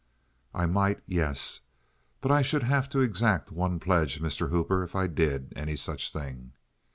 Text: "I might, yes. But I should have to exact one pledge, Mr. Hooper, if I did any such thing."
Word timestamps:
"I 0.55 0.65
might, 0.65 0.99
yes. 1.05 1.61
But 2.21 2.31
I 2.31 2.41
should 2.41 2.63
have 2.63 2.89
to 2.89 3.01
exact 3.01 3.51
one 3.51 3.79
pledge, 3.79 4.19
Mr. 4.19 4.49
Hooper, 4.49 4.81
if 4.81 4.95
I 4.95 5.05
did 5.05 5.53
any 5.55 5.75
such 5.75 6.11
thing." 6.11 6.53